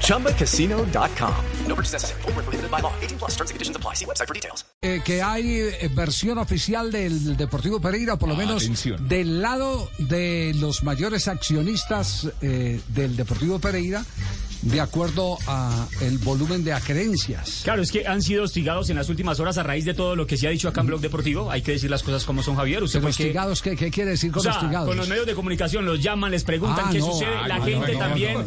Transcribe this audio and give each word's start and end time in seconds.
ChumbaCasino.com. 0.00 1.34
No 1.68 1.74
purchase 1.74 1.92
necessary. 1.94 2.22
Full 2.22 2.32
prohibited 2.32 2.70
by 2.70 2.80
law. 2.80 2.92
18 3.00 3.18
plus 3.18 3.32
terms 3.36 3.50
and 3.50 3.54
conditions 3.56 3.76
apply. 3.76 3.94
See 3.94 4.04
website 4.06 4.26
for 4.28 4.34
details. 4.34 4.64
Eh, 4.82 5.00
que 5.04 5.22
hay 5.22 5.60
eh, 5.60 5.90
versión 5.94 6.38
oficial 6.38 6.90
del 6.92 7.36
Deportivo 7.36 7.80
Pereira, 7.80 8.16
por 8.16 8.28
lo 8.28 8.36
menos 8.36 8.62
Atención. 8.62 9.08
del 9.08 9.40
lado 9.40 9.88
de 9.98 10.52
los 10.56 10.82
mayores 10.82 11.26
accionistas 11.28 12.28
eh, 12.42 12.80
del 12.88 13.16
Deportivo 13.16 13.58
Pereira, 13.58 14.04
de 14.64 14.80
acuerdo 14.80 15.36
a 15.46 15.86
el 16.00 16.18
volumen 16.18 16.64
de 16.64 16.72
acreencias. 16.72 17.60
Claro, 17.64 17.82
es 17.82 17.92
que 17.92 18.06
han 18.06 18.22
sido 18.22 18.44
hostigados 18.44 18.88
en 18.90 18.96
las 18.96 19.08
últimas 19.08 19.38
horas 19.40 19.58
a 19.58 19.62
raíz 19.62 19.84
de 19.84 19.94
todo 19.94 20.16
lo 20.16 20.26
que 20.26 20.36
se 20.36 20.46
ha 20.46 20.50
dicho 20.50 20.68
acá 20.68 20.80
en 20.80 20.86
Blog 20.88 21.00
Deportivo. 21.00 21.50
Hay 21.50 21.62
que 21.62 21.72
decir 21.72 21.90
las 21.90 22.02
cosas 22.02 22.24
como 22.24 22.42
son, 22.42 22.56
Javier. 22.56 22.82
Usted 22.82 23.00
¿Pero 23.00 23.12
fue 23.12 23.16
que- 23.16 23.22
hostigados 23.24 23.62
qué, 23.62 23.76
qué 23.76 23.90
quiere 23.90 24.10
decir 24.12 24.30
O 24.30 24.34
con 24.34 24.42
sea, 24.42 24.52
hostigados? 24.52 24.88
con 24.88 24.96
los 24.96 25.08
medios 25.08 25.26
de 25.26 25.34
comunicación 25.34 25.84
los 25.84 26.02
llaman, 26.02 26.30
les 26.30 26.44
preguntan 26.44 26.86
Ah, 26.86 26.90
qué 26.92 26.98
no, 26.98 27.06
sucede. 27.12 27.28
ah, 27.42 27.48
la 27.48 27.58
no, 27.58 27.64
gente 27.64 27.92
no, 27.92 27.98
también, 27.98 28.38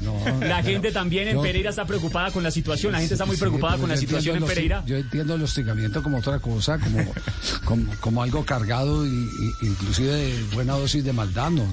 la 0.42 0.64
gente 0.64 0.92
también 0.92 1.28
en 1.28 1.42
Pereira 1.42 1.70
está 1.70 1.86
preocupada 1.86 2.32
con 2.32 2.44
la 2.44 2.52
situación. 2.52 2.94
La 2.94 3.00
gente 3.00 3.14
está 3.14 3.26
muy 3.26 3.36
Sí, 3.36 3.42
preocupada 3.42 3.78
con 3.78 3.90
la 3.90 3.98
situación 3.98 4.38
en 4.38 4.46
Pereira. 4.46 4.84
Yo 4.86 4.98
entiendo 4.98 5.36
el 5.36 5.44
hostigamiento 5.44 6.02
como 6.02 6.18
otra 6.18 6.40
cosa, 6.40 6.80
como, 6.80 7.14
como, 7.66 7.96
como 8.00 8.24
algo 8.24 8.44
cargado 8.44 9.06
y, 9.06 9.10
y- 9.10 9.68
inclusive 9.68 10.14
de 10.16 10.44
buena 10.54 10.74
dosis 10.74 11.04
de 11.04 11.14
maldad, 11.14 11.52
no. 11.52 11.64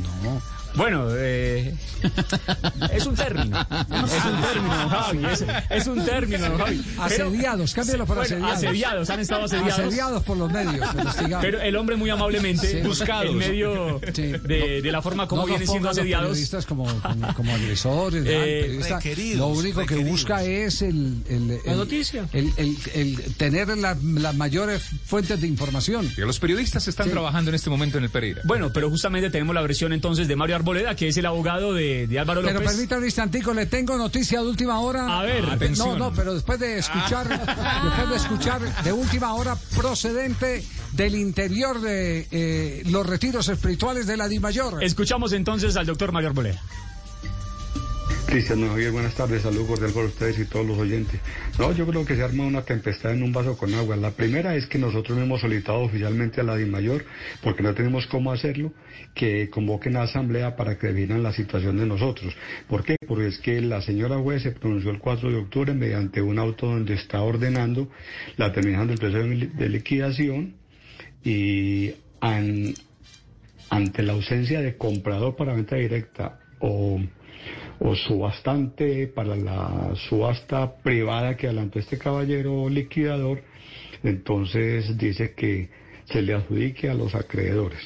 Bueno, 0.76 1.06
eh, 1.12 1.74
es 2.92 3.06
un 3.06 3.14
término. 3.14 3.58
Es 3.60 4.24
un 4.24 4.42
término, 4.42 4.88
Javi. 4.88 5.24
Es, 5.26 5.44
es 5.70 5.86
un 5.86 6.04
término, 6.04 6.58
Javi. 6.58 6.82
Pero- 7.08 7.26
Asediados, 7.28 7.74
cámbialo 7.74 8.06
por 8.06 8.16
bueno, 8.16 8.34
asediados. 8.46 8.56
asediados, 8.64 9.10
han 9.10 9.20
estado 9.20 9.44
asediados. 9.44 9.78
Asediados 9.78 10.22
por 10.24 10.36
los 10.36 10.50
medios, 10.52 10.86
pero. 10.94 11.38
Pero 11.40 11.60
el 11.60 11.76
hombre 11.76 11.96
muy 11.96 12.10
amablemente, 12.10 12.66
Sí. 12.82 12.86
buscado 12.86 13.24
en 13.24 13.36
medio 13.38 14.00
Sí. 14.12 14.22
de, 14.22 14.80
de 14.82 14.92
la 14.92 15.00
forma 15.02 15.28
como 15.28 15.42
no 15.42 15.46
vienen 15.48 15.66
siendo 15.68 15.88
los 15.88 15.98
asediados. 15.98 16.26
periodistas 16.28 16.66
como, 16.66 16.84
como, 17.02 17.34
como 17.34 17.54
agresores. 17.54 18.24
Eh, 18.26 18.60
periodista 18.66 19.00
lo 19.36 19.48
único 19.48 19.86
que 19.86 19.96
busca 19.96 20.42
es 20.42 20.82
el, 20.82 21.22
el, 21.28 21.50
el- 21.52 21.60
La 21.66 21.74
noticia. 21.74 22.28
el, 22.32 22.52
el- 22.56 22.76
el 22.94 23.34
tener 23.36 23.68
la- 23.78 23.96
las 24.02 24.34
mayores 24.34 24.82
fuentes 25.04 25.40
de 25.40 25.46
información. 25.46 26.08
Que 26.14 26.22
Los 26.22 26.38
periodistas 26.40 26.86
están 26.88 27.06
Sí. 27.06 27.12
trabajando 27.12 27.50
en 27.50 27.54
este 27.54 27.70
momento 27.70 27.98
en 27.98 28.04
el 28.04 28.10
Pereira. 28.10 28.40
Bueno, 28.44 28.70
pero 28.72 28.88
justamente 28.90 29.30
tenemos 29.30 29.54
la 29.54 29.62
versión 29.62 29.92
entonces 29.92 30.26
de 30.28 30.36
Mario 30.36 30.56
Arboleda, 30.64 30.96
que 30.96 31.08
es 31.08 31.16
el 31.18 31.26
abogado 31.26 31.74
de, 31.74 32.06
de 32.06 32.18
Álvaro 32.18 32.40
Pero 32.40 32.54
López. 32.54 32.70
permítame 32.72 33.00
un 33.00 33.04
instantico, 33.04 33.52
le 33.52 33.66
tengo 33.66 33.98
noticia 33.98 34.40
de 34.40 34.46
última 34.48 34.80
hora. 34.80 35.20
A 35.20 35.22
ver. 35.22 35.44
No, 35.44 35.52
Atención. 35.52 35.98
no, 35.98 36.10
pero 36.12 36.32
después 36.32 36.58
de 36.58 36.78
escuchar, 36.78 37.28
después 37.28 38.08
de 38.08 38.16
escuchar 38.16 38.82
de 38.82 38.92
última 38.92 39.34
hora 39.34 39.56
procedente 39.76 40.64
del 40.92 41.16
interior 41.16 41.80
de 41.82 42.26
eh, 42.30 42.82
los 42.86 43.06
retiros 43.06 43.46
espirituales 43.48 44.06
de 44.06 44.16
la 44.16 44.26
Dimayor. 44.26 44.82
Escuchamos 44.82 45.32
entonces 45.34 45.76
al 45.76 45.84
doctor 45.84 46.12
Mario 46.12 46.30
Arboleda. 46.30 46.62
Cristian 48.34 48.66
Javier, 48.66 48.90
buenas 48.90 49.14
tardes, 49.14 49.42
saludos 49.42 49.68
cordial 49.68 49.92
para 49.92 50.06
ustedes 50.06 50.40
y 50.40 50.44
todos 50.46 50.66
los 50.66 50.76
oyentes. 50.76 51.20
No, 51.56 51.70
yo 51.70 51.86
creo 51.86 52.04
que 52.04 52.16
se 52.16 52.22
arma 52.24 52.44
una 52.44 52.62
tempestad 52.62 53.12
en 53.12 53.22
un 53.22 53.32
vaso 53.32 53.56
con 53.56 53.72
agua. 53.74 53.94
La 53.94 54.10
primera 54.10 54.56
es 54.56 54.66
que 54.66 54.76
nosotros 54.76 55.16
no 55.16 55.22
hemos 55.22 55.40
solicitado 55.40 55.78
oficialmente 55.82 56.40
a 56.40 56.42
la 56.44 56.56
DIMAYOR, 56.56 57.04
porque 57.44 57.62
no 57.62 57.72
tenemos 57.74 58.08
cómo 58.08 58.32
hacerlo, 58.32 58.72
que 59.14 59.48
convoquen 59.50 59.96
a 59.96 60.02
asamblea 60.02 60.56
para 60.56 60.76
que 60.76 60.88
definan 60.88 61.22
la 61.22 61.32
situación 61.32 61.76
de 61.76 61.86
nosotros. 61.86 62.34
¿Por 62.68 62.82
qué? 62.82 62.96
Porque 63.06 63.28
es 63.28 63.38
que 63.38 63.60
la 63.60 63.80
señora 63.82 64.18
juez 64.18 64.42
se 64.42 64.50
pronunció 64.50 64.90
el 64.90 64.98
4 64.98 65.30
de 65.30 65.36
octubre 65.36 65.72
mediante 65.72 66.20
un 66.20 66.40
auto 66.40 66.66
donde 66.66 66.94
está 66.94 67.22
ordenando 67.22 67.88
la 68.36 68.52
terminación 68.52 68.88
del 68.88 68.98
proceso 68.98 69.28
de 69.56 69.68
liquidación 69.68 70.56
y 71.22 71.92
an- 72.20 72.74
ante 73.70 74.02
la 74.02 74.14
ausencia 74.14 74.60
de 74.60 74.76
comprador 74.76 75.36
para 75.36 75.54
venta 75.54 75.76
directa 75.76 76.40
o, 76.58 77.00
o 77.80 77.94
subastante 77.94 79.06
para 79.08 79.36
la 79.36 79.92
subasta 80.08 80.76
privada 80.82 81.36
que 81.36 81.46
adelantó 81.46 81.78
este 81.78 81.98
caballero 81.98 82.68
liquidador, 82.68 83.42
entonces 84.02 84.96
dice 84.96 85.34
que 85.34 85.68
se 86.04 86.22
le 86.22 86.34
adjudique 86.34 86.88
a 86.88 86.94
los 86.94 87.14
acreedores. 87.14 87.80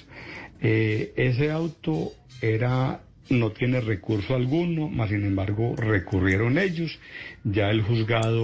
Eh, 0.61 1.13
ese 1.17 1.51
auto 1.51 2.13
era 2.41 3.01
no 3.31 3.51
tiene 3.53 3.81
recurso 3.81 4.35
alguno, 4.35 4.89
más 4.89 5.11
sin 5.11 5.25
embargo 5.25 5.75
recurrieron 5.77 6.59
ellos. 6.59 6.99
Ya 7.45 7.71
el 7.71 7.83
juzgado 7.83 8.43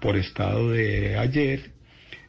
por 0.00 0.16
estado 0.16 0.70
de 0.70 1.18
ayer 1.18 1.72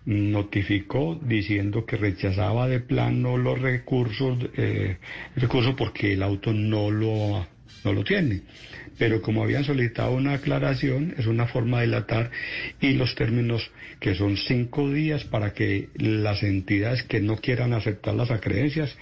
notificó 0.06 1.20
diciendo 1.22 1.86
que 1.86 1.98
rechazaba 1.98 2.68
de 2.68 2.80
plano 2.80 3.38
los 3.38 3.60
recursos, 3.60 4.38
eh, 4.58 4.98
recursos 5.36 5.76
porque 5.76 6.14
el 6.14 6.24
auto 6.24 6.54
no 6.54 6.90
lo, 6.90 7.46
no 7.84 7.94
lo 7.94 8.04
tiene. 8.04 8.42
Pero 9.02 9.20
como 9.20 9.42
habían 9.42 9.64
solicitado 9.64 10.12
una 10.12 10.34
aclaración, 10.34 11.16
es 11.18 11.26
una 11.26 11.48
forma 11.48 11.80
de 11.80 11.88
dilatar 11.88 12.30
y 12.80 12.94
los 12.94 13.16
términos 13.16 13.68
que 14.00 14.14
son 14.14 14.38
cinco 14.38 14.92
días 14.92 15.24
para 15.24 15.56
que 15.56 15.90
las 15.96 16.44
entidades 16.44 17.02
que 17.02 17.20
no 17.20 17.38
quieran 17.38 17.74
aceptar 17.74 18.14
las 18.14 18.30
acreencias 18.30 18.96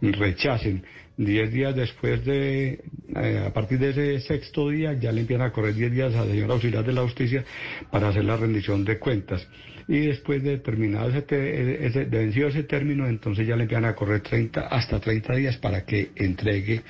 rechacen. 0.00 0.84
Diez 1.18 1.52
días 1.52 1.76
después 1.76 2.24
de, 2.24 2.80
eh, 3.14 3.44
a 3.46 3.52
partir 3.52 3.78
de 3.78 3.90
ese 3.90 4.20
sexto 4.20 4.70
día, 4.70 4.94
ya 4.94 5.12
le 5.12 5.20
empiezan 5.20 5.46
a 5.46 5.52
correr 5.52 5.74
diez 5.74 5.92
días 5.92 6.14
a 6.14 6.24
la 6.24 6.32
señora 6.32 6.54
auxiliar 6.54 6.82
de 6.84 6.92
la 6.94 7.02
justicia 7.02 7.44
para 7.92 8.08
hacer 8.08 8.24
la 8.24 8.38
rendición 8.38 8.82
de 8.84 8.98
cuentas. 8.98 9.46
Y 9.86 10.06
después 10.06 10.42
de 10.42 10.58
terminado 10.58 11.10
ese, 11.10 11.22
te- 11.22 12.04
vencido 12.06 12.48
ese 12.48 12.62
término, 12.62 13.06
entonces 13.06 13.46
ya 13.46 13.54
le 13.54 13.64
empiezan 13.64 13.84
a 13.84 13.94
correr 13.94 14.22
30, 14.22 14.62
hasta 14.68 14.98
30 14.98 15.36
días 15.36 15.56
para 15.58 15.84
que 15.84 16.08
entregue 16.16 16.80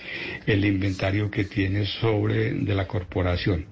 el 0.46 0.64
inventario 0.64 1.28
que 1.28 1.44
tiene 1.44 1.84
sobre 1.86 2.43
de 2.52 2.74
la 2.74 2.86
corporación. 2.86 3.66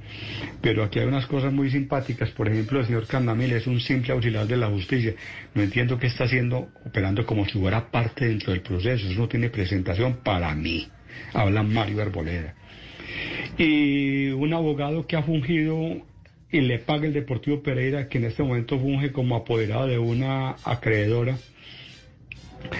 Pero 0.61 0.85
aquí 0.85 0.99
hay 0.99 1.07
unas 1.07 1.27
cosas 1.27 1.53
muy 1.53 1.71
simpáticas. 1.71 2.31
Por 2.31 2.49
ejemplo, 2.49 2.81
el 2.81 2.87
señor 2.87 3.07
Candamil 3.07 3.53
es 3.53 3.67
un 3.67 3.81
simple 3.81 4.13
auxiliar 4.13 4.47
de 4.47 4.57
la 4.57 4.69
justicia. 4.69 5.15
No 5.55 5.63
entiendo 5.63 5.99
qué 5.99 6.07
está 6.07 6.25
haciendo, 6.25 6.69
operando 6.87 7.27
como 7.27 7.47
si 7.47 7.59
fuera 7.59 7.91
parte 7.91 8.27
dentro 8.27 8.53
del 8.53 8.63
proceso. 8.63 9.09
Eso 9.09 9.21
no 9.21 9.29
tiene 9.29 9.51
presentación 9.51 10.19
para 10.23 10.55
mí. 10.55 10.89
Habla 11.33 11.63
Mario 11.63 12.03
Arboleda. 12.03 12.55
Y 13.59 14.31
un 14.31 14.55
abogado 14.55 15.07
que 15.07 15.17
ha 15.17 15.23
fungido 15.23 16.03
y 16.51 16.61
le 16.61 16.79
paga 16.79 17.07
el 17.07 17.15
Deportivo 17.15 17.63
Pereira, 17.63 18.09
que 18.09 18.19
en 18.19 18.25
este 18.25 18.43
momento 18.43 18.79
funge 18.79 19.11
como 19.11 19.37
apoderado 19.37 19.87
de 19.87 19.99
una 19.99 20.57
acreedora, 20.65 21.39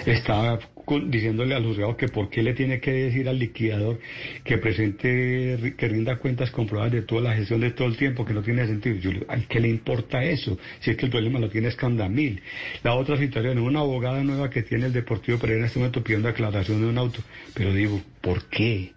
estaba 0.05 0.59
diciéndole 1.07 1.55
al 1.55 1.63
juzgado 1.63 1.95
que 1.95 2.09
por 2.09 2.29
qué 2.29 2.43
le 2.43 2.53
tiene 2.53 2.81
que 2.81 2.91
decir 2.91 3.29
al 3.29 3.39
liquidador 3.39 3.99
que 4.43 4.57
presente, 4.57 5.73
que 5.77 5.87
rinda 5.87 6.17
cuentas 6.17 6.51
comprobadas 6.51 6.91
de 6.91 7.01
toda 7.03 7.21
la 7.21 7.35
gestión 7.35 7.61
de 7.61 7.71
todo 7.71 7.87
el 7.87 7.95
tiempo, 7.95 8.25
que 8.25 8.33
no 8.33 8.41
tiene 8.41 8.65
sentido. 8.67 8.97
Yo, 8.97 9.11
le- 9.13 9.25
¿a 9.29 9.37
qué 9.47 9.59
le 9.61 9.69
importa 9.69 10.23
eso? 10.23 10.57
Si 10.81 10.91
es 10.91 10.97
que 10.97 11.05
el 11.05 11.11
problema 11.11 11.39
lo 11.39 11.49
tiene 11.49 11.69
Escandamil. 11.69 12.41
La 12.83 12.95
otra 12.95 13.17
situación, 13.17 13.59
una 13.59 13.79
abogada 13.79 14.21
nueva 14.23 14.49
que 14.49 14.63
tiene 14.63 14.87
el 14.87 14.93
Deportivo 14.93 15.37
Pereira 15.37 15.61
en 15.61 15.65
este 15.67 15.79
momento 15.79 16.03
pidiendo 16.03 16.27
aclaración 16.27 16.81
de 16.81 16.87
un 16.87 16.97
auto. 16.97 17.19
Pero 17.53 17.73
digo, 17.73 18.01
¿por 18.21 18.43
qué? 18.49 18.91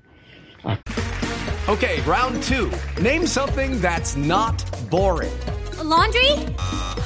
¿A 0.64 0.78
Okay, 1.68 2.00
round 2.06 2.40
two. 2.44 2.70
Name 3.02 3.26
something 3.26 3.80
that's 3.80 4.16
not 4.16 4.62
boring. 4.88 5.32
A 5.80 5.82
laundry? 5.82 6.30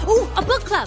Ooh, 0.06 0.28
a 0.36 0.42
book 0.42 0.64
club. 0.66 0.86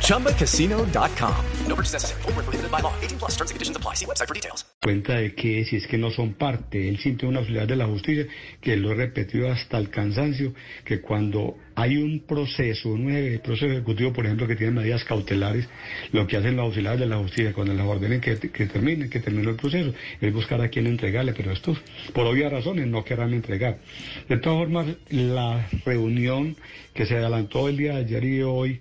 ChumbaCasino.com. 0.00 1.34
No 1.66 1.74
purchase 1.76 1.94
necessary. 1.94 2.22
Void 2.22 2.36
where 2.36 2.44
prohibited 2.44 2.70
by 2.70 2.80
law. 2.80 2.92
18 3.00 3.18
plus 3.18 3.36
terms 3.36 3.50
and 3.50 3.56
conditions 3.56 3.76
apply. 3.76 3.94
See 3.94 4.06
website 4.06 4.26
for 4.26 4.34
details. 4.34 4.64
cuenta 4.88 5.16
de 5.16 5.34
que 5.34 5.66
si 5.66 5.76
es 5.76 5.86
que 5.86 5.98
no 5.98 6.10
son 6.10 6.32
parte, 6.32 6.88
él 6.88 6.98
sintió 6.98 7.28
una 7.28 7.40
auxiliar 7.40 7.66
de 7.66 7.76
la 7.76 7.86
justicia, 7.86 8.26
que 8.60 8.76
lo 8.76 8.92
he 8.92 8.94
repetido 8.94 9.50
hasta 9.50 9.76
el 9.76 9.90
cansancio, 9.90 10.54
que 10.84 11.02
cuando 11.02 11.58
hay 11.74 11.98
un 11.98 12.20
proceso, 12.20 12.88
un 12.90 13.40
proceso 13.44 13.66
ejecutivo, 13.66 14.14
por 14.14 14.24
ejemplo, 14.24 14.46
que 14.46 14.56
tiene 14.56 14.72
medidas 14.72 15.04
cautelares, 15.04 15.68
lo 16.12 16.26
que 16.26 16.38
hacen 16.38 16.56
los 16.56 16.66
auxiliares 16.66 17.00
de 17.00 17.06
la 17.06 17.18
justicia 17.18 17.52
cuando 17.52 17.74
les 17.74 17.84
ordenen 17.84 18.20
que, 18.20 18.38
que 18.38 18.66
termine, 18.66 19.10
que 19.10 19.20
termine 19.20 19.50
el 19.50 19.56
proceso, 19.56 19.92
es 20.20 20.32
buscar 20.32 20.60
a 20.62 20.68
quién 20.68 20.86
entregarle, 20.86 21.34
pero 21.34 21.52
estos, 21.52 21.78
por 22.14 22.26
obvias 22.26 22.50
razones, 22.50 22.86
no 22.86 23.04
querrán 23.04 23.34
entregar. 23.34 23.80
De 24.28 24.38
todas 24.38 24.60
formas, 24.60 24.86
la 25.10 25.68
reunión 25.84 26.56
que 26.94 27.04
se 27.04 27.16
adelantó 27.16 27.68
el 27.68 27.76
día 27.76 27.94
de 27.94 28.00
ayer 28.00 28.24
y 28.24 28.42
hoy, 28.42 28.80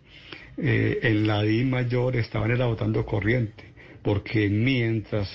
eh, 0.58 1.00
en 1.04 1.28
la 1.28 1.44
DI 1.44 1.66
mayor 1.66 2.16
estaban 2.16 2.52
era 2.52 2.66
votando 2.66 3.06
corriente, 3.06 3.64
porque 4.02 4.50
mientras 4.50 5.30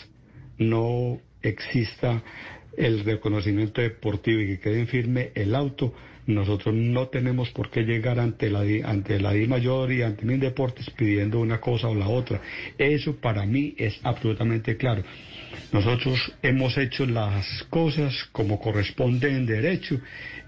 no 0.58 1.20
exista 1.40 2.22
el 2.76 3.04
reconocimiento 3.04 3.80
deportivo 3.80 4.40
y 4.40 4.46
que 4.46 4.60
quede 4.60 4.86
firme 4.86 5.30
el 5.34 5.54
auto, 5.54 5.94
nosotros 6.26 6.74
no 6.74 7.08
tenemos 7.08 7.50
por 7.50 7.70
qué 7.70 7.82
llegar 7.82 8.20
ante 8.20 8.48
la, 8.48 8.60
ante 8.84 9.20
la 9.20 9.32
DI 9.32 9.46
mayor 9.48 9.92
y 9.92 10.02
ante 10.02 10.24
Mindeportes 10.24 10.88
pidiendo 10.90 11.40
una 11.40 11.60
cosa 11.60 11.88
o 11.88 11.94
la 11.94 12.08
otra. 12.08 12.40
Eso 12.78 13.16
para 13.16 13.44
mí 13.44 13.74
es 13.76 13.98
absolutamente 14.04 14.76
claro. 14.76 15.02
Nosotros 15.72 16.32
hemos 16.42 16.78
hecho 16.78 17.06
las 17.06 17.64
cosas 17.64 18.14
como 18.30 18.60
corresponde 18.60 19.30
en 19.30 19.46
derecho 19.46 20.00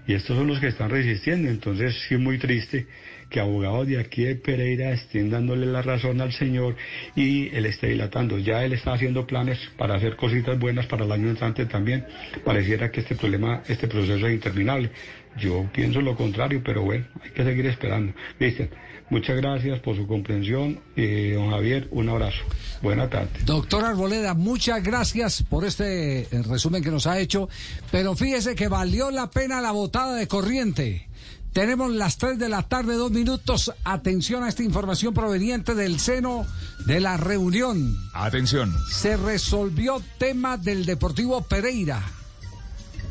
y 0.07 0.13
estos 0.13 0.37
son 0.37 0.47
los 0.47 0.59
que 0.59 0.67
están 0.67 0.89
resistiendo. 0.89 1.49
Entonces 1.49 1.95
sí 2.07 2.15
muy 2.15 2.37
triste 2.37 2.87
que 3.29 3.39
abogados 3.39 3.87
de 3.87 3.99
aquí 3.99 4.23
de 4.23 4.35
Pereira 4.35 4.91
estén 4.91 5.29
dándole 5.29 5.65
la 5.65 5.81
razón 5.81 6.21
al 6.21 6.31
señor 6.33 6.75
y 7.15 7.49
él 7.55 7.65
esté 7.65 7.87
dilatando. 7.87 8.37
Ya 8.37 8.63
él 8.63 8.73
está 8.73 8.93
haciendo 8.93 9.25
planes 9.25 9.59
para 9.77 9.95
hacer 9.95 10.15
cositas 10.15 10.57
buenas 10.57 10.85
para 10.85 11.05
el 11.05 11.11
año 11.11 11.29
entrante 11.29 11.65
también. 11.65 12.05
Pareciera 12.43 12.91
que 12.91 13.01
este 13.01 13.15
problema, 13.15 13.63
este 13.67 13.87
proceso 13.87 14.27
es 14.27 14.33
interminable. 14.33 14.91
Yo 15.37 15.65
pienso 15.73 16.01
lo 16.01 16.15
contrario, 16.15 16.61
pero 16.63 16.83
bueno, 16.83 17.05
hay 17.21 17.31
que 17.31 17.43
seguir 17.43 17.65
esperando. 17.65 18.13
Cristian, 18.37 18.69
muchas 19.09 19.35
gracias 19.35 19.79
por 19.79 19.95
su 19.97 20.07
comprensión. 20.07 20.79
Eh, 20.95 21.33
don 21.35 21.51
Javier, 21.51 21.87
un 21.91 22.07
abrazo. 22.07 22.43
Buena 22.81 23.09
tarde. 23.09 23.29
Doctor 23.45 23.83
Arboleda, 23.83 24.33
muchas 24.33 24.81
gracias 24.81 25.43
por 25.43 25.65
este 25.65 26.21
eh, 26.21 26.27
resumen 26.47 26.81
que 26.81 26.91
nos 26.91 27.05
ha 27.05 27.19
hecho, 27.19 27.49
pero 27.91 28.15
fíjese 28.15 28.55
que 28.55 28.69
valió 28.69 29.11
la 29.11 29.29
pena 29.29 29.59
la 29.59 29.71
botada 29.71 30.15
de 30.15 30.27
corriente. 30.27 31.09
Tenemos 31.55 31.89
las 31.89 32.17
3 32.17 32.37
de 32.37 32.49
la 32.49 32.63
tarde, 32.63 32.95
dos 32.95 33.11
minutos. 33.11 33.71
Atención 33.85 34.43
a 34.43 34.49
esta 34.49 34.61
información 34.61 35.13
proveniente 35.13 35.73
del 35.73 36.01
seno 36.01 36.45
de 36.85 36.99
la 36.99 37.15
reunión. 37.15 37.97
Atención. 38.13 38.75
Se 38.91 39.15
resolvió 39.15 40.03
tema 40.17 40.57
del 40.57 40.85
Deportivo 40.85 41.41
Pereira. 41.43 42.03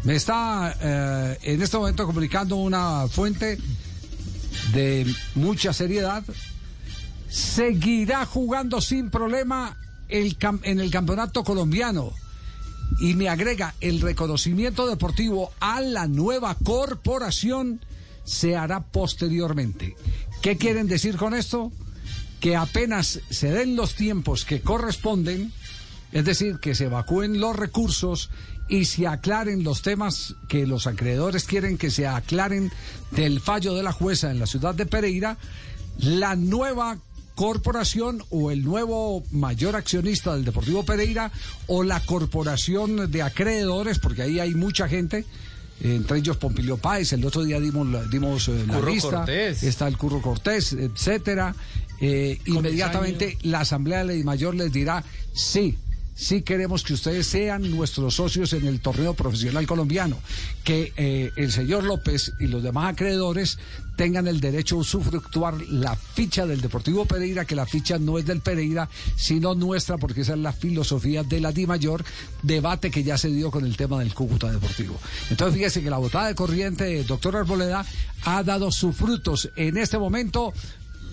Me 0.02 0.16
está 0.16 0.76
eh, 0.78 1.38
en 1.40 1.62
este 1.62 1.78
momento 1.78 2.04
comunicando 2.04 2.56
una 2.56 3.08
fuente 3.08 3.56
de 4.74 5.10
mucha 5.36 5.72
seriedad. 5.72 6.22
Seguirá 7.30 8.26
jugando 8.26 8.82
sin 8.82 9.08
problema 9.08 9.74
el 10.10 10.36
en 10.64 10.80
el 10.80 10.90
campeonato 10.90 11.44
colombiano. 11.44 12.12
Y 13.00 13.14
me 13.14 13.30
agrega, 13.30 13.74
el 13.80 14.02
reconocimiento 14.02 14.86
deportivo 14.86 15.50
a 15.60 15.80
la 15.80 16.06
nueva 16.08 16.54
corporación 16.56 17.80
se 18.24 18.56
hará 18.56 18.80
posteriormente. 18.80 19.96
¿Qué 20.42 20.56
quieren 20.56 20.88
decir 20.88 21.16
con 21.16 21.34
esto? 21.34 21.72
Que 22.40 22.56
apenas 22.56 23.20
se 23.30 23.50
den 23.50 23.76
los 23.76 23.94
tiempos 23.94 24.44
que 24.44 24.60
corresponden, 24.60 25.52
es 26.12 26.24
decir, 26.24 26.58
que 26.60 26.74
se 26.74 26.84
evacúen 26.84 27.40
los 27.40 27.56
recursos 27.56 28.30
y 28.68 28.86
se 28.86 29.06
aclaren 29.06 29.62
los 29.62 29.82
temas 29.82 30.36
que 30.48 30.66
los 30.66 30.86
acreedores 30.86 31.44
quieren 31.44 31.76
que 31.76 31.90
se 31.90 32.06
aclaren 32.06 32.72
del 33.10 33.40
fallo 33.40 33.74
de 33.74 33.82
la 33.82 33.92
jueza 33.92 34.30
en 34.30 34.38
la 34.38 34.46
ciudad 34.46 34.74
de 34.74 34.86
Pereira, 34.86 35.36
la 35.98 36.34
nueva 36.34 36.98
corporación 37.34 38.22
o 38.30 38.50
el 38.50 38.64
nuevo 38.64 39.24
mayor 39.32 39.76
accionista 39.76 40.34
del 40.34 40.44
Deportivo 40.44 40.84
Pereira 40.84 41.32
o 41.66 41.82
la 41.82 42.00
corporación 42.00 43.10
de 43.10 43.22
acreedores, 43.22 43.98
porque 43.98 44.22
ahí 44.22 44.38
hay 44.38 44.54
mucha 44.54 44.88
gente, 44.88 45.24
entre 45.80 46.18
ellos 46.18 46.36
Pompilio 46.36 46.76
Páez, 46.76 47.12
el 47.12 47.24
otro 47.24 47.42
día 47.42 47.58
dimos, 47.60 47.86
la- 47.88 48.04
dimos 48.04 48.48
eh, 48.48 48.64
la 48.66 48.80
lista, 48.80 49.10
Cortés. 49.10 49.62
está 49.62 49.88
el 49.88 49.96
Curro 49.98 50.22
Cortés, 50.22 50.72
etcétera. 50.72 51.54
Eh, 52.00 52.40
inmediatamente 52.46 53.38
la 53.42 53.60
Asamblea 53.60 53.98
de 54.00 54.04
Ley 54.14 54.24
Mayor 54.24 54.54
les 54.54 54.72
dirá 54.72 55.04
sí. 55.32 55.76
Sí 56.14 56.42
queremos 56.42 56.84
que 56.84 56.94
ustedes 56.94 57.26
sean 57.26 57.68
nuestros 57.70 58.14
socios 58.14 58.52
en 58.52 58.66
el 58.66 58.80
torneo 58.80 59.14
profesional 59.14 59.66
colombiano, 59.66 60.18
que 60.62 60.92
eh, 60.96 61.32
el 61.34 61.50
señor 61.50 61.82
López 61.82 62.32
y 62.38 62.46
los 62.46 62.62
demás 62.62 62.92
acreedores 62.92 63.58
tengan 63.96 64.26
el 64.28 64.40
derecho 64.40 64.76
a 64.76 64.78
usufructuar 64.78 65.60
la 65.68 65.96
ficha 65.96 66.46
del 66.46 66.60
Deportivo 66.60 67.04
Pereira, 67.04 67.44
que 67.44 67.56
la 67.56 67.66
ficha 67.66 67.98
no 67.98 68.18
es 68.18 68.26
del 68.26 68.40
Pereira, 68.40 68.88
sino 69.16 69.54
nuestra, 69.54 69.98
porque 69.98 70.20
esa 70.20 70.34
es 70.34 70.38
la 70.38 70.52
filosofía 70.52 71.24
de 71.24 71.40
la 71.40 71.52
Di 71.52 71.66
Mayor, 71.66 72.04
debate 72.42 72.90
que 72.90 73.02
ya 73.02 73.18
se 73.18 73.28
dio 73.28 73.50
con 73.50 73.64
el 73.64 73.76
tema 73.76 73.98
del 73.98 74.14
Cúcuta 74.14 74.50
Deportivo. 74.50 74.98
Entonces 75.30 75.56
fíjese 75.56 75.82
que 75.82 75.90
la 75.90 75.98
botada 75.98 76.28
de 76.28 76.34
corriente, 76.34 77.02
doctor 77.04 77.36
Arboleda, 77.36 77.84
ha 78.24 78.42
dado 78.42 78.70
sus 78.70 78.96
frutos 78.96 79.50
en 79.56 79.76
este 79.76 79.98
momento. 79.98 80.52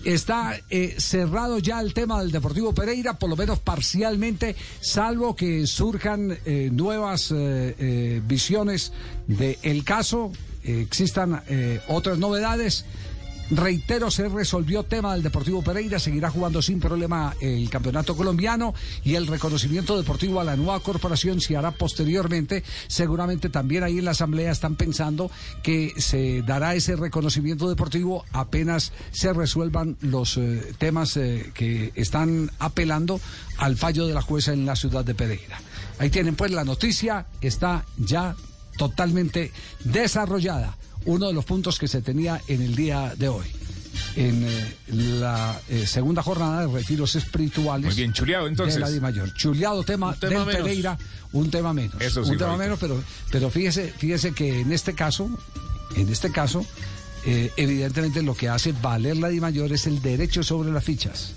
Está 0.04 0.58
eh, 0.68 0.96
cerrado 0.98 1.58
ya 1.58 1.80
el 1.80 1.94
tema 1.94 2.20
del 2.20 2.32
Deportivo 2.32 2.74
Pereira, 2.74 3.18
por 3.18 3.30
lo 3.30 3.36
menos 3.36 3.60
parcialmente, 3.60 4.56
salvo 4.80 5.36
que 5.36 5.66
surjan 5.66 6.38
eh, 6.44 6.70
nuevas 6.72 7.32
eh, 7.32 8.20
visiones 8.26 8.92
del 9.28 9.84
caso, 9.84 10.32
existan 10.64 11.42
otras 11.88 12.18
novedades. 12.18 12.84
Reitero, 13.50 14.10
se 14.10 14.28
resolvió 14.28 14.82
tema 14.84 15.12
del 15.12 15.22
Deportivo 15.22 15.62
Pereira, 15.62 15.98
seguirá 15.98 16.30
jugando 16.30 16.62
sin 16.62 16.80
problema 16.80 17.34
el 17.40 17.68
campeonato 17.68 18.16
colombiano 18.16 18.74
y 19.04 19.14
el 19.14 19.26
reconocimiento 19.26 19.96
deportivo 19.96 20.40
a 20.40 20.44
la 20.44 20.56
nueva 20.56 20.80
corporación 20.80 21.40
se 21.40 21.56
hará 21.56 21.70
posteriormente. 21.72 22.62
Seguramente 22.86 23.50
también 23.50 23.82
ahí 23.82 23.98
en 23.98 24.06
la 24.06 24.12
Asamblea 24.12 24.52
están 24.52 24.76
pensando 24.76 25.30
que 25.62 25.92
se 25.98 26.42
dará 26.42 26.74
ese 26.74 26.96
reconocimiento 26.96 27.68
deportivo 27.68 28.24
apenas 28.32 28.92
se 29.10 29.32
resuelvan 29.32 29.96
los 30.00 30.36
eh, 30.36 30.74
temas 30.78 31.16
eh, 31.16 31.50
que 31.54 31.92
están 31.94 32.50
apelando 32.58 33.20
al 33.58 33.76
fallo 33.76 34.06
de 34.06 34.14
la 34.14 34.22
jueza 34.22 34.52
en 34.52 34.66
la 34.66 34.76
ciudad 34.76 35.04
de 35.04 35.14
Pereira. 35.14 35.60
Ahí 35.98 36.10
tienen 36.10 36.36
pues 36.36 36.50
la 36.50 36.64
noticia, 36.64 37.26
está 37.40 37.84
ya 37.98 38.34
totalmente 38.76 39.52
desarrollada 39.84 40.76
uno 41.06 41.28
de 41.28 41.32
los 41.32 41.44
puntos 41.44 41.78
que 41.78 41.88
se 41.88 42.02
tenía 42.02 42.40
en 42.48 42.62
el 42.62 42.74
día 42.74 43.14
de 43.16 43.28
hoy. 43.28 43.46
En 44.16 44.44
eh, 44.44 44.76
la 44.88 45.60
eh, 45.68 45.86
segunda 45.86 46.22
jornada 46.22 46.66
de 46.66 46.72
retiros 46.72 47.14
espirituales. 47.16 47.86
Muy 47.86 47.94
bien, 47.94 48.12
chuleado, 48.12 48.46
entonces. 48.46 48.74
De 48.74 48.80
la 48.80 48.90
Di 48.90 49.00
Mayor. 49.00 49.32
Chuleado 49.34 49.82
tema, 49.82 50.14
tema 50.14 50.40
del 50.40 50.46
menos. 50.46 50.62
Pereira, 50.62 50.98
un 51.32 51.50
tema 51.50 51.72
menos. 51.72 52.00
Eso 52.00 52.24
sí, 52.24 52.32
un 52.32 52.38
tema 52.38 52.56
menos, 52.56 52.78
pero, 52.78 53.02
pero 53.30 53.50
fíjese, 53.50 53.92
fíjese 53.96 54.32
que 54.32 54.60
en 54.60 54.72
este 54.72 54.94
caso, 54.94 55.30
en 55.96 56.08
este 56.10 56.30
caso, 56.30 56.64
eh, 57.24 57.52
evidentemente 57.56 58.22
lo 58.22 58.34
que 58.34 58.48
hace 58.48 58.72
valer 58.72 59.16
la 59.16 59.28
Di 59.28 59.40
Mayor 59.40 59.72
es 59.72 59.86
el 59.86 60.02
derecho 60.02 60.42
sobre 60.42 60.70
las 60.72 60.84
fichas. 60.84 61.32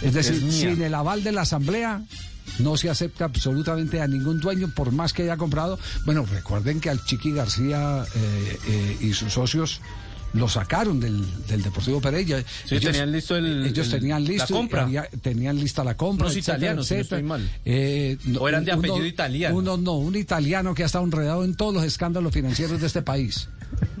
Es 0.00 0.14
decir, 0.14 0.50
sin 0.50 0.82
el 0.82 0.94
aval 0.94 1.22
de 1.22 1.32
la 1.32 1.42
Asamblea 1.42 2.02
no 2.58 2.76
se 2.76 2.90
acepta 2.90 3.24
absolutamente 3.24 4.00
a 4.00 4.06
ningún 4.06 4.40
dueño 4.40 4.68
por 4.74 4.92
más 4.92 5.12
que 5.12 5.22
haya 5.24 5.36
comprado. 5.36 5.78
Bueno, 6.04 6.24
recuerden 6.30 6.80
que 6.80 6.90
al 6.90 7.04
Chiqui 7.04 7.32
García 7.32 8.04
eh, 8.14 8.58
eh, 8.68 8.96
y 9.00 9.12
sus 9.14 9.32
socios 9.32 9.80
lo 10.34 10.48
sacaron 10.48 10.98
del, 10.98 11.22
del 11.46 11.62
Deportivo 11.62 12.00
Pereira. 12.00 12.42
Sí, 12.64 12.78
tenían 12.80 13.12
listo 13.12 13.36
el- 13.36 13.66
ellos 13.66 13.86
el- 13.92 14.00
tenían 14.00 14.24
la 14.24 14.30
listo, 14.30 14.54
compra. 14.54 14.82
había- 14.84 15.06
tenían 15.20 15.58
lista 15.58 15.84
la 15.84 15.94
compra. 15.96 16.24
Unos 16.26 16.36
etcétera, 16.36 16.56
italianos, 16.56 16.86
si 16.86 16.94
no 16.94 17.00
etcétera. 17.00 17.18
estoy 17.20 17.28
mal. 17.28 17.50
Eh, 17.66 18.16
no, 18.24 18.40
O 18.40 18.48
eran 18.48 18.64
de 18.64 18.72
uno- 18.72 18.80
apellido 18.80 19.06
italiano. 19.06 19.56
Uno 19.56 19.76
no, 19.76 19.92
un 19.98 20.16
italiano 20.16 20.74
que 20.74 20.84
ha 20.84 20.86
estado 20.86 21.04
enredado 21.04 21.44
en 21.44 21.54
todos 21.54 21.74
los 21.74 21.84
escándalos 21.84 22.32
financieros 22.32 22.80
de 22.80 22.86
este 22.86 23.02
país. 23.02 23.48